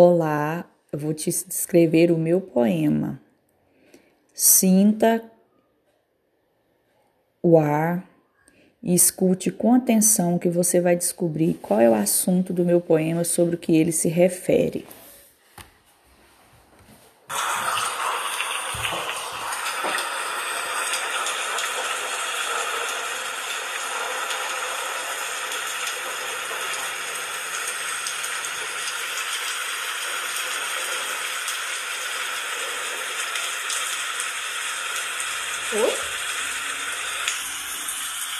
Olá, 0.00 0.64
vou 0.92 1.12
te 1.12 1.28
descrever 1.28 2.12
o 2.12 2.16
meu 2.16 2.40
poema. 2.40 3.20
Sinta 4.32 5.28
o 7.42 7.58
ar 7.58 8.08
e 8.80 8.94
escute 8.94 9.50
com 9.50 9.74
atenção 9.74 10.38
que 10.38 10.48
você 10.48 10.80
vai 10.80 10.94
descobrir 10.94 11.54
qual 11.54 11.80
é 11.80 11.90
o 11.90 11.94
assunto 11.94 12.52
do 12.52 12.64
meu 12.64 12.80
poema 12.80 13.24
sobre 13.24 13.56
o 13.56 13.58
que 13.58 13.74
ele 13.74 13.90
se 13.90 14.08
refere. 14.08 14.86
어? 35.74 36.17